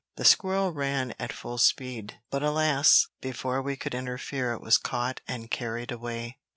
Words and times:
The 0.15 0.25
squirrel 0.25 0.71
ran 0.73 1.13
at 1.19 1.31
full 1.31 1.59
speed, 1.59 2.19
but 2.31 2.41
alas! 2.41 3.05
before 3.21 3.61
we 3.61 3.75
could 3.75 3.93
interfere 3.93 4.51
it 4.51 4.59
was 4.63 4.79
caught 4.79 5.21
and 5.27 5.51
carried 5.51 5.91
away. 5.91 6.39